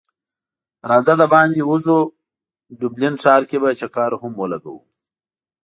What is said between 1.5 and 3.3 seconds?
وځو ډبلین